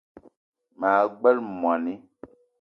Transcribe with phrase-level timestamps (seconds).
[0.79, 1.93] Maa gbele moni